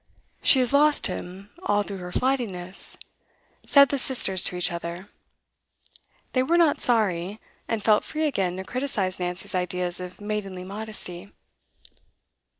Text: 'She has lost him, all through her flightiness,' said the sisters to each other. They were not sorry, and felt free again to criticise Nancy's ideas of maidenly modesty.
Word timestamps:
'She 0.41 0.57
has 0.57 0.73
lost 0.73 1.05
him, 1.05 1.51
all 1.61 1.83
through 1.83 1.97
her 1.99 2.11
flightiness,' 2.11 2.97
said 3.67 3.89
the 3.89 3.99
sisters 3.99 4.43
to 4.43 4.55
each 4.55 4.71
other. 4.71 5.09
They 6.33 6.41
were 6.41 6.57
not 6.57 6.81
sorry, 6.81 7.39
and 7.67 7.83
felt 7.83 8.03
free 8.03 8.25
again 8.25 8.55
to 8.57 8.63
criticise 8.63 9.19
Nancy's 9.19 9.53
ideas 9.53 9.99
of 9.99 10.19
maidenly 10.19 10.63
modesty. 10.63 11.31